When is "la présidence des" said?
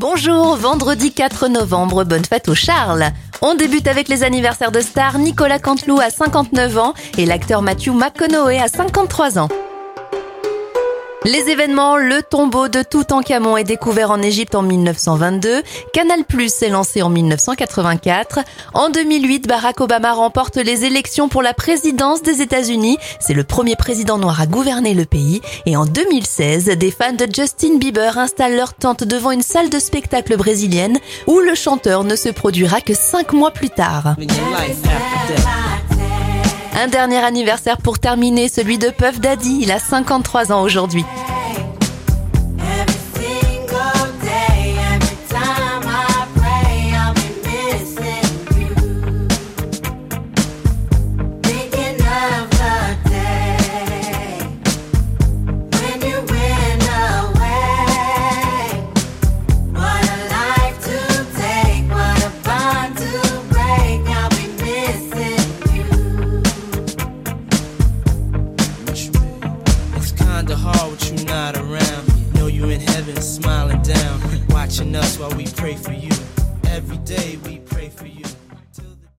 21.42-22.42